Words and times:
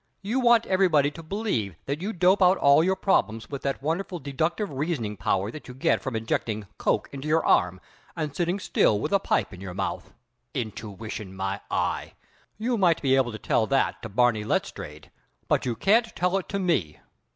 You 0.23 0.39
want 0.39 0.65
everybody 0.65 1.11
to 1.11 1.21
believe 1.21 1.75
that 1.85 2.01
you 2.01 2.11
dope 2.11 2.41
out 2.41 2.57
all 2.57 2.83
your 2.83 2.95
problems 2.95 3.51
with 3.51 3.61
that 3.61 3.83
wonderful 3.83 4.17
deductive 4.17 4.71
reasoning 4.71 5.15
power 5.15 5.51
that 5.51 5.67
you 5.67 5.75
get 5.75 6.01
from 6.01 6.15
injecting 6.15 6.65
'coke' 6.79 7.07
into 7.11 7.27
your 7.27 7.45
arm, 7.45 7.79
and 8.15 8.35
sitting 8.35 8.57
still 8.59 8.99
with 8.99 9.11
a 9.11 9.19
pipe 9.19 9.53
in 9.53 9.61
your 9.61 9.75
mouth! 9.75 10.11
'Intuition,' 10.55 11.35
my 11.35 11.61
eye! 11.69 12.15
You 12.57 12.79
might 12.79 12.99
be 13.03 13.15
able 13.15 13.31
to 13.31 13.37
tell 13.37 13.67
that 13.67 14.01
to 14.01 14.09
Barney 14.09 14.43
Letstrayed, 14.43 15.11
but 15.47 15.67
you 15.67 15.75
can't 15.75 16.15
tell 16.15 16.35
it 16.39 16.49
to 16.49 16.57
me!" 16.57 16.99